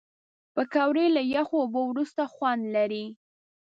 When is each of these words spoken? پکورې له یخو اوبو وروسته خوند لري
پکورې 0.55 1.05
له 1.15 1.21
یخو 1.35 1.57
اوبو 1.63 1.81
وروسته 1.91 2.21
خوند 2.33 2.63
لري 2.75 3.05